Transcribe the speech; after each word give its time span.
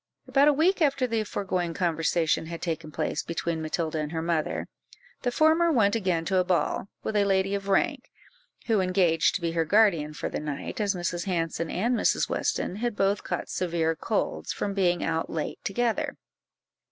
About 0.27 0.47
a 0.47 0.51
week 0.53 0.81
after 0.81 1.05
the 1.05 1.23
foregoing 1.23 1.75
conversation 1.75 2.47
had 2.47 2.59
taken 2.59 2.89
place 2.89 3.21
between 3.21 3.61
Matilda 3.61 3.99
and 3.99 4.11
her 4.11 4.21
mother, 4.23 4.67
the 5.21 5.31
former 5.31 5.71
went 5.71 5.95
again 5.95 6.25
to 6.25 6.37
a 6.39 6.43
ball, 6.43 6.87
with 7.03 7.15
a 7.15 7.23
lady 7.23 7.53
of 7.53 7.67
rank, 7.67 8.09
who 8.65 8.81
engaged 8.81 9.35
to 9.35 9.41
be 9.41 9.51
her 9.51 9.63
guardian 9.63 10.15
for 10.15 10.27
the 10.27 10.39
night, 10.39 10.81
as 10.81 10.95
Mrs. 10.95 11.25
Hanson 11.25 11.69
and 11.69 11.95
Mrs. 11.95 12.27
Weston 12.29 12.77
had 12.77 12.95
both 12.95 13.23
caught 13.23 13.47
severe 13.47 13.95
colds, 13.95 14.51
from 14.51 14.73
being 14.73 15.03
out 15.03 15.29
late 15.29 15.59
together. 15.63 16.15